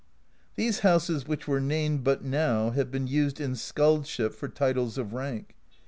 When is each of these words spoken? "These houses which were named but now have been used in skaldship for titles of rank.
"These 0.55 0.79
houses 0.79 1.27
which 1.27 1.47
were 1.47 1.61
named 1.61 2.03
but 2.03 2.23
now 2.23 2.71
have 2.71 2.89
been 2.89 3.05
used 3.05 3.39
in 3.39 3.51
skaldship 3.53 4.33
for 4.33 4.47
titles 4.49 4.97
of 4.97 5.13
rank. 5.13 5.53